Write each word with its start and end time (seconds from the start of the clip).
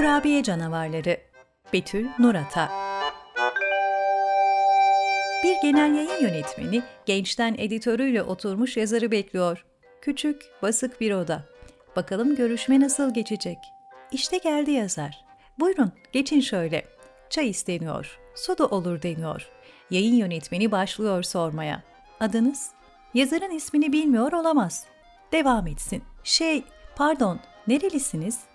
Kurabiye 0.00 0.42
Canavarları 0.42 1.16
Betül 1.72 2.08
Nurata 2.18 2.70
Bir 5.44 5.56
genel 5.62 5.94
yayın 5.94 6.22
yönetmeni 6.22 6.82
gençten 7.06 7.54
editörüyle 7.58 8.22
oturmuş 8.22 8.76
yazarı 8.76 9.10
bekliyor. 9.10 9.64
Küçük, 10.00 10.42
basık 10.62 11.00
bir 11.00 11.12
oda. 11.12 11.44
Bakalım 11.96 12.36
görüşme 12.36 12.80
nasıl 12.80 13.14
geçecek? 13.14 13.58
İşte 14.12 14.38
geldi 14.38 14.70
yazar. 14.70 15.24
Buyurun, 15.58 15.92
geçin 16.12 16.40
şöyle. 16.40 16.84
Çay 17.30 17.50
isteniyor, 17.50 18.18
su 18.34 18.58
da 18.58 18.66
olur 18.66 19.02
deniyor. 19.02 19.48
Yayın 19.90 20.14
yönetmeni 20.14 20.72
başlıyor 20.72 21.22
sormaya. 21.22 21.82
Adınız? 22.20 22.70
Yazarın 23.14 23.50
ismini 23.50 23.92
bilmiyor 23.92 24.32
olamaz. 24.32 24.86
Devam 25.32 25.66
etsin. 25.66 26.02
Şey, 26.24 26.64
pardon, 26.96 27.40
nerelisiniz? 27.66 28.49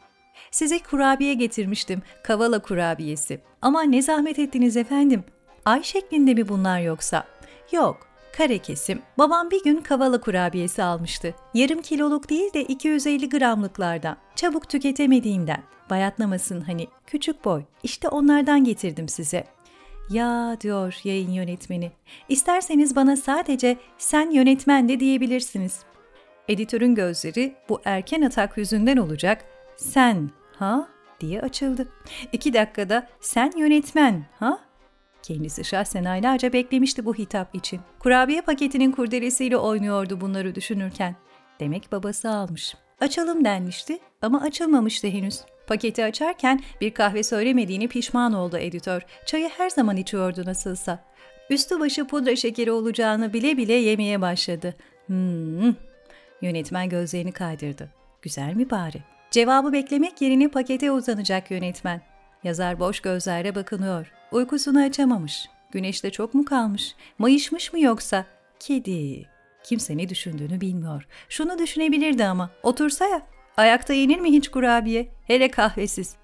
Size 0.56 0.80
kurabiye 0.80 1.34
getirmiştim, 1.34 2.02
kavala 2.24 2.60
kurabiyesi. 2.60 3.40
Ama 3.62 3.82
ne 3.82 4.02
zahmet 4.02 4.40
ettiniz 4.40 4.78
efendim. 4.78 5.24
Ay 5.66 5.84
şeklinde 5.84 6.34
mi 6.34 6.50
bunlar 6.50 6.80
yoksa? 6.80 7.24
Yok, 7.72 8.08
kare 8.38 8.58
kesim. 8.58 9.02
Babam 9.18 9.52
bir 9.52 9.64
gün 9.64 9.78
kavala 9.78 10.22
kurabiyesi 10.22 10.84
almıştı. 10.84 11.34
Yarım 11.54 11.82
kiloluk 11.82 12.30
değil 12.30 12.54
de 12.54 12.64
250 12.64 13.30
gramlıklardan. 13.30 14.18
Çabuk 14.36 14.70
tüketemediğimden. 14.70 15.64
Bayatlamasın 15.90 16.62
hani, 16.62 16.88
küçük 17.08 17.46
boy. 17.46 17.64
İşte 17.84 18.10
onlardan 18.10 18.64
getirdim 18.64 19.10
size. 19.10 19.44
Ya 20.10 20.58
diyor 20.62 21.00
yayın 21.04 21.32
yönetmeni. 21.32 21.92
İsterseniz 22.30 22.96
bana 22.96 23.18
sadece 23.18 23.78
sen 23.98 24.32
yönetmen 24.32 24.90
de 24.90 25.00
diyebilirsiniz. 25.00 25.80
Editörün 26.48 26.96
gözleri 26.96 27.56
bu 27.70 27.82
erken 27.86 28.22
atak 28.22 28.58
yüzünden 28.58 28.98
olacak. 28.98 29.46
Sen 29.78 30.30
ha 30.60 30.88
diye 31.20 31.42
açıldı. 31.42 31.88
İki 32.32 32.54
dakikada 32.54 33.08
sen 33.20 33.52
yönetmen 33.58 34.26
ha 34.40 34.60
Kendisi 35.28 35.64
şahsen 35.64 36.06
aylarca 36.06 36.54
beklemişti 36.54 37.06
bu 37.06 37.16
hitap 37.16 37.56
için. 37.56 37.80
Kurabiye 38.00 38.42
paketinin 38.42 38.92
kurdelesiyle 38.92 39.58
oynuyordu 39.58 40.22
bunları 40.22 40.56
düşünürken. 40.56 41.16
Demek 41.60 41.92
babası 41.92 42.30
almış. 42.30 42.76
Açalım 43.02 43.46
denmişti 43.46 44.00
ama 44.22 44.42
açılmamıştı 44.42 45.08
henüz. 45.08 45.42
Paketi 45.68 46.04
açarken 46.04 46.64
bir 46.82 46.94
kahve 46.94 47.24
söylemediğini 47.24 47.88
pişman 47.88 48.34
oldu 48.34 48.58
editör. 48.58 49.02
Çayı 49.26 49.50
her 49.58 49.70
zaman 49.70 49.98
içiyordu 49.98 50.46
nasılsa. 50.46 51.04
Üstü 51.50 51.80
başı 51.80 52.08
pudra 52.08 52.36
şekeri 52.36 52.72
olacağını 52.72 53.34
bile 53.34 53.58
bile 53.58 53.74
yemeye 53.74 54.22
başladı. 54.22 54.76
Hmm. 55.06 55.74
Yönetmen 56.42 56.90
gözlerini 56.90 57.32
kaydırdı. 57.32 57.90
Güzel 58.22 58.54
mi 58.54 58.70
bari? 58.70 59.15
Cevabı 59.36 59.74
beklemek 59.74 60.22
yerine 60.22 60.48
pakete 60.48 60.92
uzanacak 60.92 61.52
yönetmen. 61.52 62.02
Yazar 62.44 62.80
boş 62.80 63.00
gözlerle 63.00 63.56
bakınıyor. 63.56 64.12
Uykusunu 64.32 64.84
açamamış. 64.84 65.50
Güneşte 65.72 66.12
çok 66.12 66.34
mu 66.34 66.46
kalmış? 66.46 66.96
Mayışmış 67.18 67.74
mı 67.74 67.80
yoksa? 67.80 68.26
Kedi. 68.60 69.26
Kimse 69.64 69.98
ne 69.98 70.10
düşündüğünü 70.10 70.62
bilmiyor. 70.62 71.08
Şunu 71.30 71.60
düşünebilirdi 71.60 72.26
ama. 72.26 72.50
Otursa 72.64 73.06
ya. 73.06 73.22
Ayakta 73.58 73.94
yenir 73.94 74.20
mi 74.20 74.32
hiç 74.32 74.48
kurabiye? 74.48 75.08
Hele 75.28 75.52
kahvesiz. 75.52 76.16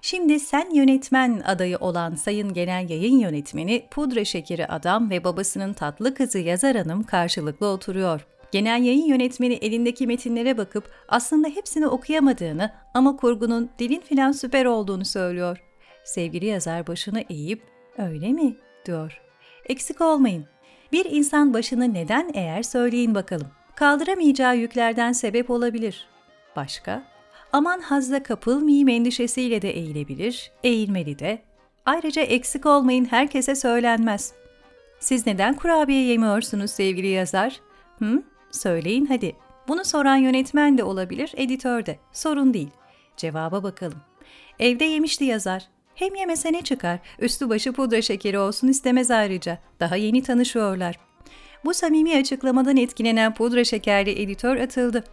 Şimdi 0.00 0.40
sen 0.40 0.74
yönetmen 0.74 1.42
adayı 1.46 1.78
olan 1.78 2.14
Sayın 2.14 2.52
Genel 2.54 2.90
Yayın 2.90 3.18
Yönetmeni, 3.18 3.86
pudra 3.90 4.24
şekeri 4.24 4.66
adam 4.66 5.10
ve 5.10 5.24
babasının 5.24 5.72
tatlı 5.72 6.14
kızı 6.14 6.38
Yazar 6.38 6.76
Hanım 6.76 7.02
karşılıklı 7.02 7.66
oturuyor. 7.66 8.26
Genel 8.52 8.82
yayın 8.82 9.06
yönetmeni 9.06 9.54
elindeki 9.54 10.06
metinlere 10.06 10.58
bakıp 10.58 10.90
aslında 11.08 11.48
hepsini 11.48 11.86
okuyamadığını 11.86 12.72
ama 12.94 13.16
kurgunun 13.16 13.70
dilin 13.78 14.00
filan 14.00 14.32
süper 14.32 14.64
olduğunu 14.64 15.04
söylüyor. 15.04 15.62
Sevgili 16.04 16.46
yazar 16.46 16.86
başını 16.86 17.24
eğip 17.30 17.62
öyle 17.98 18.28
mi 18.28 18.56
diyor. 18.86 19.20
Eksik 19.68 20.00
olmayın. 20.00 20.46
Bir 20.92 21.04
insan 21.04 21.54
başını 21.54 21.94
neden 21.94 22.30
eğer 22.34 22.62
söyleyin 22.62 23.14
bakalım. 23.14 23.46
Kaldıramayacağı 23.74 24.56
yüklerden 24.56 25.12
sebep 25.12 25.50
olabilir. 25.50 26.08
Başka? 26.56 27.02
Aman 27.52 27.80
hazla 27.80 28.22
kapılmayayım 28.22 28.88
endişesiyle 28.88 29.62
de 29.62 29.70
eğilebilir, 29.70 30.52
eğilmeli 30.64 31.18
de. 31.18 31.42
Ayrıca 31.86 32.22
eksik 32.22 32.66
olmayın 32.66 33.04
herkese 33.04 33.54
söylenmez. 33.54 34.32
Siz 35.00 35.26
neden 35.26 35.54
kurabiye 35.54 36.02
yemiyorsunuz 36.02 36.70
sevgili 36.70 37.06
yazar? 37.06 37.60
Hı? 37.98 38.22
Söyleyin 38.52 39.06
hadi. 39.06 39.36
Bunu 39.68 39.84
soran 39.84 40.16
yönetmen 40.16 40.78
de 40.78 40.84
olabilir, 40.84 41.32
editör 41.36 41.86
de. 41.86 41.98
Sorun 42.12 42.54
değil. 42.54 42.70
Cevaba 43.16 43.62
bakalım. 43.62 43.98
Evde 44.58 44.84
yemişti 44.84 45.24
yazar. 45.24 45.68
Hem 45.94 46.14
yemese 46.14 46.52
ne 46.52 46.62
çıkar? 46.62 46.98
Üstü 47.18 47.48
başı 47.48 47.72
pudra 47.72 48.02
şekeri 48.02 48.38
olsun 48.38 48.68
istemez 48.68 49.10
ayrıca. 49.10 49.58
Daha 49.80 49.96
yeni 49.96 50.22
tanışıyorlar. 50.22 50.98
Bu 51.64 51.74
samimi 51.74 52.16
açıklamadan 52.16 52.76
etkilenen 52.76 53.34
pudra 53.34 53.64
şekerli 53.64 54.22
editör 54.22 54.56
atıldı. 54.56 55.04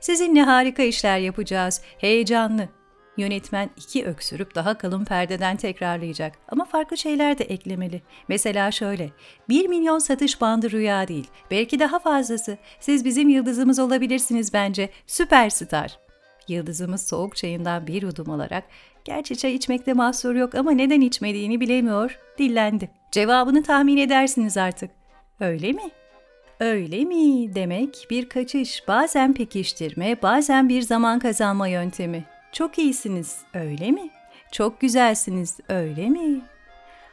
Sizinle 0.00 0.42
harika 0.42 0.82
işler 0.82 1.18
yapacağız. 1.18 1.82
Heyecanlı. 1.98 2.68
Yönetmen 3.16 3.70
iki 3.76 4.04
öksürüp 4.04 4.54
daha 4.54 4.78
kalın 4.78 5.04
perdeden 5.04 5.56
tekrarlayacak 5.56 6.38
ama 6.48 6.64
farklı 6.64 6.96
şeyler 6.96 7.38
de 7.38 7.44
eklemeli. 7.44 8.02
Mesela 8.28 8.70
şöyle, 8.70 9.10
1 9.48 9.68
milyon 9.68 9.98
satış 9.98 10.40
bandı 10.40 10.70
rüya 10.70 11.08
değil, 11.08 11.26
belki 11.50 11.80
daha 11.80 11.98
fazlası. 11.98 12.58
Siz 12.80 13.04
bizim 13.04 13.28
yıldızımız 13.28 13.78
olabilirsiniz 13.78 14.52
bence, 14.52 14.90
süperstar. 15.06 15.98
Yıldızımız 16.48 17.06
soğuk 17.06 17.36
çayından 17.36 17.86
bir 17.86 18.02
yudum 18.02 18.30
alarak, 18.30 18.64
gerçi 19.04 19.36
çay 19.36 19.54
içmekte 19.54 19.92
mahsur 19.92 20.34
yok 20.34 20.54
ama 20.54 20.70
neden 20.70 21.00
içmediğini 21.00 21.60
bilemiyor, 21.60 22.18
dillendi. 22.38 22.90
Cevabını 23.12 23.62
tahmin 23.62 23.96
edersiniz 23.96 24.56
artık. 24.56 24.90
Öyle 25.40 25.72
mi? 25.72 25.82
Öyle 26.60 27.04
mi 27.04 27.54
demek 27.54 28.06
bir 28.10 28.28
kaçış, 28.28 28.88
bazen 28.88 29.34
pekiştirme, 29.34 30.22
bazen 30.22 30.68
bir 30.68 30.82
zaman 30.82 31.18
kazanma 31.18 31.68
yöntemi. 31.68 32.24
Çok 32.54 32.78
iyisiniz, 32.78 33.38
öyle 33.54 33.90
mi? 33.90 34.10
Çok 34.52 34.80
güzelsiniz, 34.80 35.58
öyle 35.68 36.08
mi? 36.08 36.40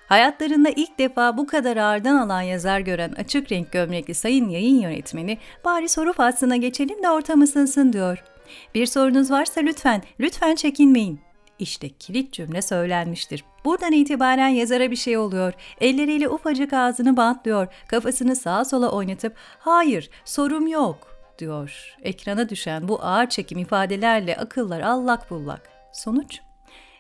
Hayatlarında 0.08 0.70
ilk 0.70 1.00
defa 1.00 1.38
bu 1.38 1.48
kadar 1.48 1.78
ağırdan 1.78 2.16
alan 2.16 2.42
yazar 2.42 2.80
gören 2.80 3.12
açık 3.12 3.52
renk 3.52 3.72
gömlekli 3.72 4.14
sayın 4.14 4.50
yayın 4.50 4.82
yönetmeni 4.82 5.38
bari 5.66 5.90
soru 5.90 6.14
faslına 6.14 6.56
geçelim 6.56 7.04
de 7.04 7.10
ortam 7.10 7.42
ısınsın 7.42 7.94
diyor. 7.94 8.24
Bir 8.76 8.86
sorunuz 8.86 9.32
varsa 9.32 9.62
lütfen, 9.62 10.04
lütfen 10.20 10.56
çekinmeyin. 10.56 11.20
İşte 11.60 11.90
kilit 11.90 12.34
cümle 12.34 12.62
söylenmiştir. 12.62 13.44
Buradan 13.66 13.92
itibaren 13.92 14.48
yazara 14.48 14.92
bir 14.92 14.96
şey 14.96 15.18
oluyor. 15.18 15.54
Elleriyle 15.82 16.30
ufacık 16.30 16.74
ağzını 16.74 17.18
bantlıyor. 17.18 17.68
Kafasını 17.88 18.36
sağa 18.36 18.66
sola 18.66 18.92
oynatıp 18.92 19.36
hayır 19.60 20.10
sorum 20.26 20.68
yok 20.68 21.12
diyor. 21.40 21.96
Ekrana 22.04 22.50
düşen 22.50 22.88
bu 22.88 23.04
ağır 23.04 23.30
çekim 23.30 23.58
ifadelerle 23.58 24.38
akıllar 24.38 24.82
allak 24.82 25.30
bullak. 25.30 25.70
Sonuç? 25.94 26.40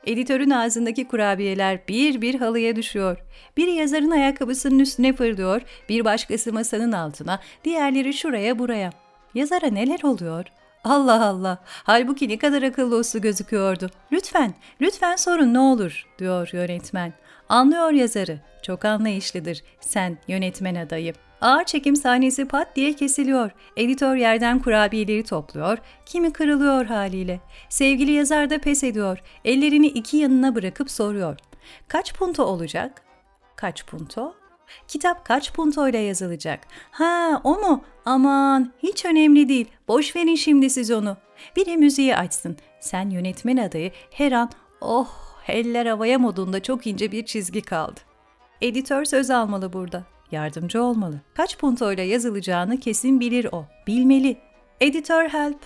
Editörün 0.05 0.49
ağzındaki 0.49 1.07
kurabiyeler 1.07 1.87
bir 1.87 2.21
bir 2.21 2.35
halıya 2.35 2.75
düşüyor. 2.75 3.17
Biri 3.57 3.71
yazarın 3.71 4.11
ayakkabısının 4.11 4.79
üstüne 4.79 5.13
fırlıyor, 5.13 5.61
bir 5.89 6.05
başkası 6.05 6.53
masanın 6.53 6.91
altına, 6.91 7.39
diğerleri 7.63 8.13
şuraya 8.13 8.59
buraya. 8.59 8.91
Yazara 9.33 9.67
neler 9.67 10.03
oluyor? 10.03 10.45
Allah 10.83 11.25
Allah. 11.25 11.57
Halbuki 11.65 12.29
ne 12.29 12.37
kadar 12.37 12.63
akıllı 12.63 12.97
uslu 12.97 13.21
gözüküyordu. 13.21 13.89
Lütfen, 14.11 14.53
lütfen 14.81 15.15
sorun 15.15 15.53
ne 15.53 15.59
olur 15.59 16.05
diyor 16.19 16.49
yönetmen. 16.53 17.13
Anlıyor 17.49 17.91
yazarı. 17.91 18.39
Çok 18.61 18.85
anlayışlıdır. 18.85 19.63
Sen 19.79 20.17
yönetmen 20.27 20.75
adayı. 20.75 21.13
Ağır 21.41 21.63
çekim 21.63 21.95
sahnesi 21.95 22.47
pat 22.47 22.75
diye 22.75 22.93
kesiliyor. 22.93 23.51
Editör 23.77 24.15
yerden 24.15 24.59
kurabiyeleri 24.59 25.23
topluyor. 25.23 25.77
Kimi 26.05 26.33
kırılıyor 26.33 26.85
haliyle. 26.85 27.39
Sevgili 27.69 28.11
yazar 28.11 28.49
da 28.49 28.57
pes 28.57 28.83
ediyor. 28.83 29.23
Ellerini 29.45 29.87
iki 29.87 30.17
yanına 30.17 30.55
bırakıp 30.55 30.91
soruyor. 30.91 31.37
Kaç 31.87 32.13
punto 32.13 32.43
olacak? 32.43 33.01
Kaç 33.55 33.85
punto? 33.85 34.33
Kitap 34.87 35.25
kaç 35.25 35.53
puntoyla 35.53 35.99
yazılacak? 35.99 36.59
Ha 36.91 37.41
o 37.43 37.59
mu? 37.59 37.83
Aman 38.05 38.73
hiç 38.83 39.05
önemli 39.05 39.49
değil. 39.49 39.67
Boş 39.87 40.15
verin 40.15 40.35
şimdi 40.35 40.69
siz 40.69 40.91
onu. 40.91 41.17
Biri 41.55 41.77
müziği 41.77 42.15
açsın. 42.15 42.57
Sen 42.79 43.09
yönetmen 43.09 43.57
adayı 43.57 43.91
her 44.11 44.31
an 44.31 44.49
oh 44.81 45.09
eller 45.47 45.85
havaya 45.85 46.19
modunda 46.19 46.63
çok 46.63 46.87
ince 46.87 47.11
bir 47.11 47.25
çizgi 47.25 47.61
kaldı. 47.61 47.99
Editör 48.61 49.05
söz 49.05 49.29
almalı 49.29 49.73
burada. 49.73 50.03
Yardımcı 50.31 50.83
olmalı. 50.83 51.21
Kaç 51.33 51.57
puntoyla 51.57 52.03
yazılacağını 52.03 52.79
kesin 52.79 53.19
bilir 53.19 53.47
o. 53.51 53.65
Bilmeli. 53.87 54.37
Editör 54.79 55.29
help. 55.29 55.59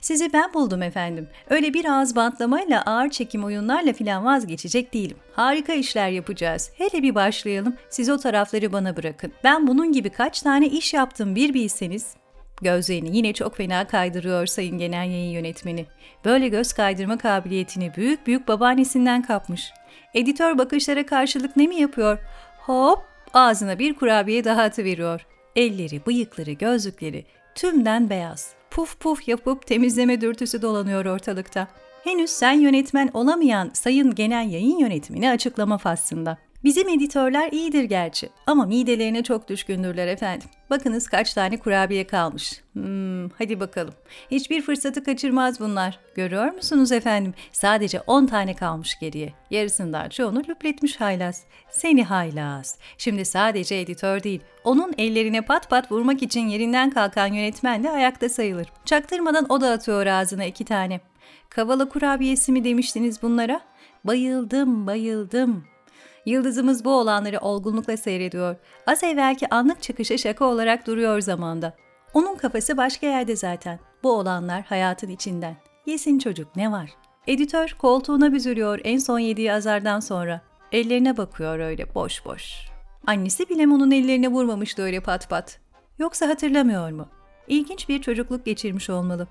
Sizi 0.00 0.32
ben 0.32 0.54
buldum 0.54 0.82
efendim. 0.82 1.28
Öyle 1.50 1.74
bir 1.74 1.84
ağız 1.84 2.16
bantlamayla 2.16 2.82
ağır 2.82 3.10
çekim 3.10 3.44
oyunlarla 3.44 3.92
filan 3.92 4.24
vazgeçecek 4.24 4.94
değilim. 4.94 5.16
Harika 5.32 5.72
işler 5.72 6.08
yapacağız. 6.08 6.70
Hele 6.74 7.02
bir 7.02 7.14
başlayalım. 7.14 7.76
Siz 7.90 8.10
o 8.10 8.18
tarafları 8.18 8.72
bana 8.72 8.96
bırakın. 8.96 9.32
Ben 9.44 9.66
bunun 9.66 9.92
gibi 9.92 10.10
kaç 10.10 10.42
tane 10.42 10.66
iş 10.66 10.94
yaptım 10.94 11.34
bir 11.34 11.54
bilseniz. 11.54 12.14
Gözlerini 12.62 13.16
yine 13.16 13.32
çok 13.32 13.56
fena 13.56 13.86
kaydırıyor 13.86 14.46
sayın 14.46 14.78
genel 14.78 15.10
yayın 15.10 15.30
yönetmeni. 15.30 15.86
Böyle 16.24 16.48
göz 16.48 16.72
kaydırma 16.72 17.18
kabiliyetini 17.18 17.92
büyük 17.96 18.26
büyük 18.26 18.48
babaannesinden 18.48 19.22
kapmış. 19.22 19.72
Editör 20.14 20.58
bakışlara 20.58 21.06
karşılık 21.06 21.56
ne 21.56 21.66
mi 21.66 21.76
yapıyor? 21.76 22.18
Hop 22.58 23.11
ağzına 23.34 23.78
bir 23.78 23.94
kurabiye 23.94 24.44
daha 24.44 24.62
atıveriyor. 24.62 25.26
Elleri, 25.56 26.06
bıyıkları, 26.06 26.52
gözlükleri 26.52 27.24
tümden 27.54 28.10
beyaz. 28.10 28.54
Puf 28.70 29.00
puf 29.00 29.28
yapıp 29.28 29.66
temizleme 29.66 30.20
dürtüsü 30.20 30.62
dolanıyor 30.62 31.04
ortalıkta. 31.04 31.68
Henüz 32.04 32.30
sen 32.30 32.52
yönetmen 32.52 33.10
olamayan 33.14 33.70
sayın 33.72 34.14
genel 34.14 34.50
yayın 34.50 34.78
yönetmeni 34.78 35.30
açıklama 35.30 35.78
faslında. 35.78 36.38
Bizim 36.64 36.88
editörler 36.88 37.52
iyidir 37.52 37.84
gerçi 37.84 38.28
ama 38.46 38.66
midelerine 38.66 39.22
çok 39.22 39.48
düşkündürler 39.48 40.06
efendim. 40.06 40.48
Bakınız 40.70 41.08
kaç 41.08 41.34
tane 41.34 41.56
kurabiye 41.56 42.06
kalmış. 42.06 42.62
Hmm, 42.72 43.28
hadi 43.28 43.60
bakalım. 43.60 43.94
Hiçbir 44.30 44.62
fırsatı 44.62 45.04
kaçırmaz 45.04 45.60
bunlar. 45.60 45.98
Görüyor 46.14 46.52
musunuz 46.52 46.92
efendim? 46.92 47.34
Sadece 47.52 48.00
10 48.00 48.26
tane 48.26 48.54
kalmış 48.54 48.98
geriye. 48.98 49.32
Yarısından 49.50 50.08
çoğunu 50.08 50.42
lüpletmiş 50.48 51.00
haylaz. 51.00 51.42
Seni 51.70 52.04
haylaz. 52.04 52.78
Şimdi 52.98 53.24
sadece 53.24 53.74
editör 53.80 54.22
değil, 54.22 54.40
onun 54.64 54.94
ellerine 54.98 55.40
pat 55.40 55.70
pat 55.70 55.92
vurmak 55.92 56.22
için 56.22 56.46
yerinden 56.46 56.90
kalkan 56.90 57.26
yönetmen 57.26 57.84
de 57.84 57.90
ayakta 57.90 58.28
sayılır. 58.28 58.66
Çaktırmadan 58.84 59.46
o 59.48 59.60
da 59.60 59.70
atıyor 59.70 60.06
ağzına 60.06 60.44
iki 60.44 60.64
tane. 60.64 61.00
Kavala 61.48 61.88
kurabiyesi 61.88 62.52
mi 62.52 62.64
demiştiniz 62.64 63.22
bunlara? 63.22 63.60
Bayıldım, 64.04 64.86
bayıldım. 64.86 65.71
Yıldızımız 66.26 66.84
bu 66.84 66.90
olanları 66.90 67.38
olgunlukla 67.38 67.96
seyrediyor. 67.96 68.56
Az 68.86 69.04
evvelki 69.04 69.54
anlık 69.54 69.82
çıkışı 69.82 70.18
şaka 70.18 70.44
olarak 70.44 70.86
duruyor 70.86 71.20
zamanda. 71.20 71.76
Onun 72.14 72.36
kafası 72.36 72.76
başka 72.76 73.06
yerde 73.06 73.36
zaten. 73.36 73.78
Bu 74.02 74.12
olanlar 74.12 74.62
hayatın 74.62 75.08
içinden. 75.08 75.56
Yesin 75.86 76.18
çocuk 76.18 76.56
ne 76.56 76.72
var? 76.72 76.90
Editör 77.26 77.76
koltuğuna 77.78 78.32
büzülüyor 78.32 78.80
en 78.84 78.98
son 78.98 79.18
yediği 79.18 79.52
azardan 79.52 80.00
sonra. 80.00 80.40
Ellerine 80.72 81.16
bakıyor 81.16 81.58
öyle 81.58 81.94
boş 81.94 82.24
boş. 82.24 82.66
Annesi 83.06 83.48
bile 83.48 83.66
onun 83.66 83.90
ellerine 83.90 84.28
vurmamıştı 84.28 84.82
öyle 84.82 85.00
pat 85.00 85.30
pat. 85.30 85.60
Yoksa 85.98 86.28
hatırlamıyor 86.28 86.90
mu? 86.90 87.08
İlginç 87.48 87.88
bir 87.88 88.02
çocukluk 88.02 88.44
geçirmiş 88.44 88.90
olmalı. 88.90 89.28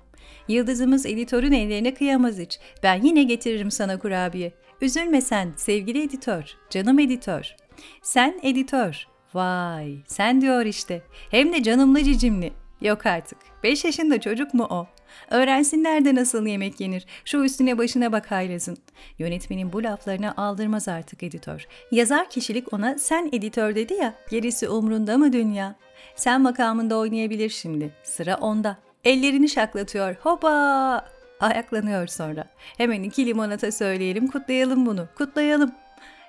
Yıldızımız 0.48 1.06
editörün 1.06 1.52
ellerine 1.52 1.94
kıyamaz 1.94 2.38
hiç. 2.38 2.60
Ben 2.82 3.02
yine 3.02 3.22
getiririm 3.22 3.70
sana 3.70 3.98
kurabiye. 3.98 4.52
Üzülme 4.82 5.20
sen 5.20 5.52
sevgili 5.56 6.02
editör, 6.02 6.56
canım 6.70 6.98
editör. 6.98 7.56
Sen 8.02 8.40
editör. 8.42 9.06
Vay 9.34 9.96
sen 10.06 10.40
diyor 10.40 10.64
işte. 10.64 11.02
Hem 11.30 11.52
de 11.52 11.62
canımlı 11.62 12.04
cicimli. 12.04 12.52
Yok 12.80 13.06
artık. 13.06 13.38
5 13.62 13.84
yaşında 13.84 14.20
çocuk 14.20 14.54
mu 14.54 14.66
o? 14.70 14.86
Öğrensinler 15.30 16.04
de 16.04 16.14
nasıl 16.14 16.46
yemek 16.46 16.80
yenir. 16.80 17.06
Şu 17.24 17.44
üstüne 17.44 17.78
başına 17.78 18.12
bak 18.12 18.30
haylazın. 18.30 18.78
Yönetmenin 19.18 19.72
bu 19.72 19.82
laflarına 19.82 20.34
aldırmaz 20.36 20.88
artık 20.88 21.22
editör. 21.22 21.66
Yazar 21.90 22.30
kişilik 22.30 22.72
ona 22.72 22.98
sen 22.98 23.28
editör 23.32 23.74
dedi 23.74 23.94
ya, 23.94 24.14
gerisi 24.30 24.68
umrunda 24.68 25.18
mı 25.18 25.32
dünya? 25.32 25.74
Sen 26.16 26.40
makamında 26.40 26.98
oynayabilir 26.98 27.48
şimdi. 27.48 27.90
Sıra 28.02 28.36
onda. 28.36 28.76
Ellerini 29.04 29.48
şaklatıyor. 29.48 30.14
Hoba! 30.14 31.11
Ayaklanıyor 31.42 32.06
sonra. 32.06 32.44
Hemen 32.76 33.02
iki 33.02 33.26
limonata 33.26 33.72
söyleyelim, 33.72 34.28
kutlayalım 34.28 34.86
bunu. 34.86 35.08
Kutlayalım. 35.18 35.72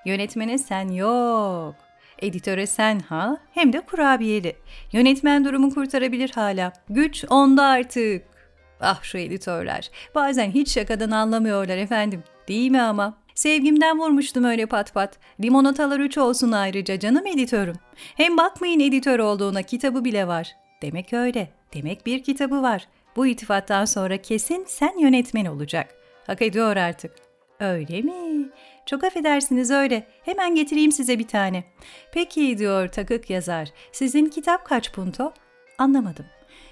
Yönetmene 0.05 0.57
sen 0.57 0.87
yok. 0.87 1.75
Editöre 2.19 2.67
sen 2.67 2.99
ha, 2.99 3.37
hem 3.51 3.73
de 3.73 3.81
kurabiyeli. 3.81 4.55
Yönetmen 4.91 5.45
durumu 5.45 5.73
kurtarabilir 5.73 6.29
hala. 6.29 6.73
Güç 6.89 7.25
onda 7.29 7.63
artık. 7.63 8.25
Ah 8.81 9.03
şu 9.03 9.17
editörler. 9.17 9.91
Bazen 10.15 10.51
hiç 10.51 10.73
şakadan 10.73 11.11
anlamıyorlar 11.11 11.77
efendim. 11.77 12.23
Değil 12.47 12.71
mi 12.71 12.81
ama? 12.81 13.17
Sevgimden 13.35 13.99
vurmuştum 13.99 14.43
öyle 14.43 14.65
pat 14.65 14.93
pat. 14.93 15.17
Limonatalar 15.41 15.99
üç 15.99 16.17
olsun 16.17 16.51
ayrıca 16.51 16.99
canım 16.99 17.27
editörüm. 17.27 17.75
Hem 17.95 18.37
bakmayın 18.37 18.79
editör 18.79 19.19
olduğuna 19.19 19.61
kitabı 19.61 20.05
bile 20.05 20.27
var. 20.27 20.55
Demek 20.81 21.13
öyle. 21.13 21.49
Demek 21.73 22.05
bir 22.05 22.23
kitabı 22.23 22.61
var. 22.61 22.87
Bu 23.15 23.27
itifattan 23.27 23.85
sonra 23.85 24.17
kesin 24.17 24.65
sen 24.67 24.97
yönetmen 24.99 25.45
olacak. 25.45 25.95
Hak 26.27 26.41
ediyor 26.41 26.75
artık. 26.75 27.11
Öyle 27.59 28.01
mi? 28.01 28.49
Çok 28.85 29.03
affedersiniz 29.03 29.71
öyle. 29.71 30.07
Hemen 30.25 30.55
getireyim 30.55 30.91
size 30.91 31.19
bir 31.19 31.27
tane. 31.27 31.63
Peki 32.13 32.57
diyor 32.57 32.87
takık 32.87 33.29
yazar. 33.29 33.69
Sizin 33.91 34.25
kitap 34.25 34.65
kaç 34.65 34.91
punto? 34.91 35.33
Anlamadım. 35.77 36.25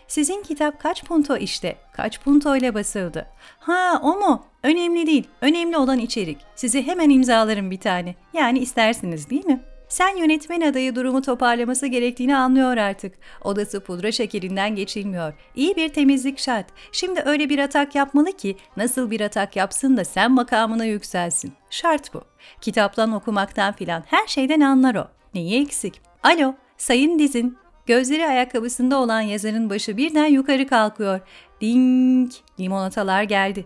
Sizin 0.08 0.44
kitap 0.44 0.80
kaç 0.80 1.04
punto 1.04 1.38
işte? 1.38 1.76
Kaç 1.94 2.22
punto 2.22 2.56
ile 2.56 2.74
basıldı? 2.74 3.28
Ha 3.60 4.00
o 4.04 4.16
mu? 4.20 4.46
Önemli 4.64 5.08
değil. 5.08 5.28
Önemli 5.42 5.78
olan 5.78 6.00
içerik. 6.00 6.38
Sizi 6.56 6.88
hemen 6.88 7.10
imzalarım 7.10 7.72
bir 7.72 7.80
tane. 7.80 8.16
Yani 8.34 8.60
istersiniz 8.60 9.30
değil 9.30 9.46
mi? 9.46 9.60
Sen 9.92 10.18
yönetmen 10.18 10.62
adayı 10.62 10.96
durumu 10.96 11.22
toparlaması 11.22 11.88
gerektiğini 11.88 12.38
anlıyor 12.38 12.78
artık. 12.78 13.14
Odası 13.42 13.80
pudra 13.84 14.12
şekerinden 14.12 14.76
geçilmiyor. 14.76 15.34
İyi 15.56 15.76
bir 15.76 15.90
temizlik 15.90 16.40
şart. 16.40 16.66
Şimdi 16.92 17.22
öyle 17.26 17.50
bir 17.50 17.60
atak 17.60 17.96
yapmalı 17.96 18.32
ki 18.32 18.58
nasıl 18.78 19.12
bir 19.12 19.22
atak 19.22 19.56
yapsın 19.56 19.98
da 19.98 20.06
sen 20.06 20.32
makamına 20.32 20.86
yükselsin. 20.86 21.54
Şart 21.70 22.14
bu. 22.14 22.22
Kitaptan 22.62 23.12
okumaktan 23.12 23.74
filan 23.74 24.04
her 24.06 24.28
şeyden 24.28 24.62
anlar 24.62 24.96
o. 24.96 25.08
Neyi 25.34 25.62
eksik? 25.62 26.02
Alo, 26.24 26.56
sayın 26.78 27.20
dizin. 27.20 27.58
Gözleri 27.86 28.28
ayakkabısında 28.28 28.98
olan 28.98 29.22
yazarın 29.22 29.70
başı 29.70 29.98
birden 29.98 30.28
yukarı 30.28 30.68
kalkıyor. 30.68 31.20
Ding! 31.62 32.32
Limonatalar 32.60 33.24
geldi. 33.24 33.66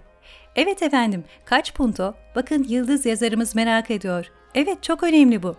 Evet 0.55 0.83
efendim, 0.83 1.23
kaç 1.45 1.73
punto? 1.73 2.13
Bakın 2.35 2.65
yıldız 2.69 3.05
yazarımız 3.05 3.55
merak 3.55 3.91
ediyor. 3.91 4.31
Evet 4.55 4.83
çok 4.83 5.03
önemli 5.03 5.43
bu. 5.43 5.55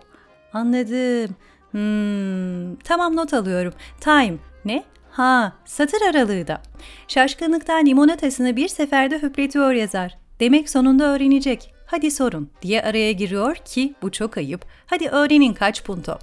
Anladım. 0.57 1.35
Hmm, 1.71 2.75
tamam 2.75 3.15
not 3.15 3.33
alıyorum. 3.33 3.73
Time. 3.99 4.37
Ne? 4.65 4.83
Ha, 5.11 5.53
satır 5.65 6.01
aralığı 6.01 6.47
da. 6.47 6.61
Şaşkınlıktan 7.07 7.85
limonatasını 7.85 8.55
bir 8.55 8.67
seferde 8.67 9.21
höpletiyor 9.21 9.71
yazar. 9.71 10.17
Demek 10.39 10.69
sonunda 10.69 11.03
öğrenecek. 11.03 11.73
Hadi 11.85 12.11
sorun 12.11 12.49
diye 12.61 12.81
araya 12.81 13.11
giriyor 13.11 13.55
ki 13.55 13.93
bu 14.01 14.11
çok 14.11 14.37
ayıp. 14.37 14.65
Hadi 14.85 15.07
öğrenin 15.07 15.53
kaç 15.53 15.83
punto. 15.83 16.19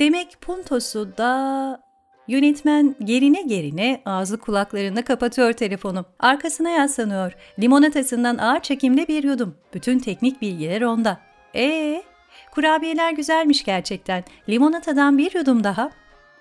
Demek 0.00 0.40
puntosu 0.40 1.08
da... 1.18 1.88
Yönetmen 2.28 2.96
gerine 3.04 3.42
gerine 3.42 4.02
ağzı 4.06 4.38
kulaklarında 4.38 5.04
kapatıyor 5.04 5.52
telefonu. 5.52 6.04
Arkasına 6.18 6.70
yaslanıyor. 6.70 7.32
Limonatasından 7.58 8.38
ağır 8.38 8.60
çekimde 8.60 9.08
bir 9.08 9.24
yudum. 9.24 9.54
Bütün 9.74 9.98
teknik 9.98 10.42
bilgiler 10.42 10.82
onda. 10.82 11.18
Ee, 11.54 12.02
Kurabiyeler 12.50 13.12
güzelmiş 13.12 13.64
gerçekten. 13.64 14.24
Limonatadan 14.48 15.18
bir 15.18 15.34
yudum 15.34 15.64
daha. 15.64 15.90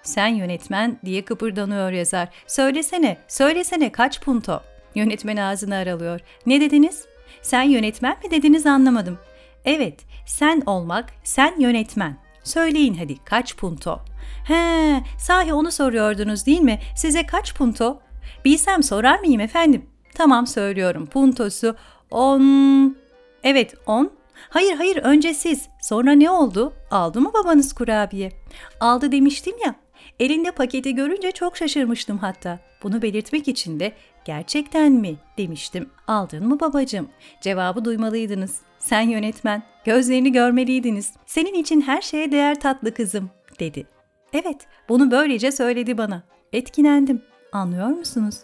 Sen 0.03 0.27
yönetmen 0.27 0.99
diye 1.05 1.25
kıpırdanıyor 1.25 1.91
yazar. 1.91 2.27
Söylesene, 2.47 3.17
söylesene 3.27 3.91
kaç 3.91 4.21
punto? 4.21 4.61
Yönetmen 4.95 5.37
ağzını 5.37 5.75
aralıyor. 5.75 6.19
Ne 6.45 6.61
dediniz? 6.61 7.05
Sen 7.41 7.61
yönetmen 7.61 8.17
mi 8.23 8.31
dediniz 8.31 8.65
anlamadım. 8.65 9.19
Evet, 9.65 9.99
sen 10.25 10.61
olmak, 10.65 11.13
sen 11.23 11.59
yönetmen. 11.59 12.17
Söyleyin 12.43 12.93
hadi 12.93 13.23
kaç 13.25 13.57
punto? 13.57 13.99
He, 14.47 15.03
sahi 15.19 15.53
onu 15.53 15.71
soruyordunuz 15.71 16.45
değil 16.45 16.61
mi? 16.61 16.79
Size 16.95 17.25
kaç 17.25 17.55
punto? 17.55 17.99
Bilsem 18.45 18.83
sorar 18.83 19.19
mıyım 19.19 19.41
efendim? 19.41 19.85
Tamam 20.15 20.47
söylüyorum. 20.47 21.05
Puntosu 21.05 21.75
10. 22.11 22.97
Evet 23.43 23.73
10 23.85 24.16
Hayır 24.49 24.75
hayır 24.75 24.97
önce 24.97 25.33
siz. 25.33 25.67
Sonra 25.81 26.11
ne 26.11 26.29
oldu? 26.29 26.73
Aldı 26.91 27.21
mı 27.21 27.31
babanız 27.33 27.73
kurabiye? 27.73 28.31
Aldı 28.79 29.11
demiştim 29.11 29.53
ya. 29.65 29.75
Elinde 30.19 30.51
paketi 30.51 30.95
görünce 30.95 31.31
çok 31.31 31.57
şaşırmıştım 31.57 32.17
hatta. 32.17 32.59
Bunu 32.83 33.01
belirtmek 33.01 33.47
için 33.47 33.79
de 33.79 33.93
gerçekten 34.25 34.91
mi 34.91 35.15
demiştim. 35.37 35.89
Aldın 36.07 36.47
mı 36.47 36.59
babacığım? 36.59 37.09
Cevabı 37.41 37.85
duymalıydınız. 37.85 38.61
Sen 38.79 39.01
yönetmen, 39.01 39.63
gözlerini 39.85 40.31
görmeliydiniz. 40.31 41.13
Senin 41.25 41.53
için 41.53 41.81
her 41.81 42.01
şeye 42.01 42.31
değer 42.31 42.59
tatlı 42.59 42.93
kızım, 42.93 43.29
dedi. 43.59 43.87
Evet, 44.33 44.67
bunu 44.89 45.11
böylece 45.11 45.51
söyledi 45.51 45.97
bana. 45.97 46.23
Etkilendim. 46.53 47.21
Anlıyor 47.51 47.87
musunuz? 47.87 48.39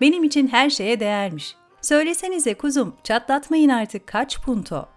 Benim 0.00 0.24
için 0.24 0.48
her 0.48 0.70
şeye 0.70 1.00
değermiş. 1.00 1.56
Söylesenize 1.80 2.54
kuzum, 2.54 2.96
çatlatmayın 3.04 3.68
artık 3.68 4.06
kaç 4.06 4.40
punto. 4.40 4.88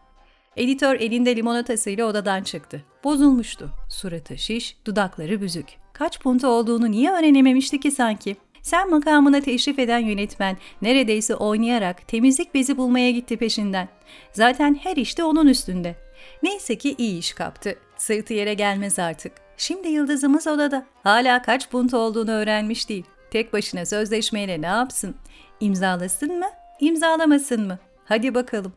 Editör 0.58 0.96
elinde 0.96 1.36
limonatasıyla 1.36 2.05
odadan 2.05 2.43
çıktı. 2.43 2.84
Bozulmuştu. 3.03 3.70
Suratı 3.89 4.38
şiş, 4.38 4.77
dudakları 4.86 5.41
büzük. 5.41 5.65
Kaç 5.93 6.20
punto 6.20 6.48
olduğunu 6.48 6.91
niye 6.91 7.12
öğrenememişti 7.12 7.79
ki 7.79 7.91
sanki? 7.91 8.36
Sen 8.62 8.89
makamına 8.89 9.41
teşrif 9.41 9.79
eden 9.79 10.00
yönetmen 10.00 10.58
neredeyse 10.81 11.36
oynayarak 11.36 12.08
temizlik 12.08 12.53
bezi 12.53 12.77
bulmaya 12.77 13.12
gitti 13.12 13.38
peşinden. 13.38 13.88
Zaten 14.31 14.79
her 14.84 14.98
işte 14.98 15.24
onun 15.24 15.48
üstünde. 15.48 15.96
Neyse 16.43 16.77
ki 16.77 16.96
iyi 16.98 17.20
iş 17.20 17.34
kaptı. 17.34 17.75
Sırtı 17.98 18.34
yere 18.34 18.53
gelmez 18.53 19.00
artık. 19.00 19.31
Şimdi 19.58 19.88
yıldızımız 19.88 20.48
odada. 20.48 20.86
Hala 21.03 21.41
kaç 21.41 21.70
punto 21.70 21.98
olduğunu 21.98 22.31
öğrenmiş 22.31 22.89
değil. 22.89 23.05
tek 23.31 23.53
başına 23.53 23.86
sözleşmeyle 23.86 24.62
ne 24.62 24.65
yapsın? 24.65 25.15
İmzalasın 25.60 26.39
mı, 26.39 26.50
imzalamasın 26.79 27.67
mı? 27.67 27.79
Hadi 28.05 28.36
bakalım. 28.36 28.74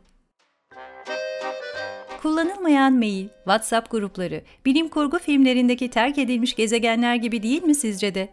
Kullanılmayan 2.24 2.92
mail, 2.92 3.28
WhatsApp 3.28 3.90
grupları, 3.90 4.42
bilim 4.66 4.88
kurgu 4.88 5.18
filmlerindeki 5.18 5.90
terk 5.90 6.18
edilmiş 6.18 6.54
gezegenler 6.54 7.14
gibi 7.14 7.42
değil 7.42 7.62
mi 7.62 7.74
sizce 7.74 8.14
de? 8.14 8.28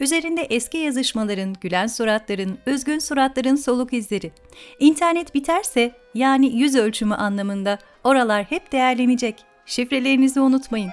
Üzerinde 0.00 0.42
eski 0.42 0.78
yazışmaların, 0.78 1.54
gülen 1.60 1.86
suratların, 1.86 2.58
üzgün 2.66 2.98
suratların 2.98 3.56
soluk 3.56 3.92
izleri. 3.92 4.32
İnternet 4.80 5.34
biterse, 5.34 5.92
yani 6.14 6.56
yüz 6.56 6.76
ölçümü 6.76 7.14
anlamında 7.14 7.78
oralar 8.04 8.44
hep 8.44 8.72
değerlenecek. 8.72 9.44
Şifrelerinizi 9.66 10.40
unutmayın. 10.40 10.90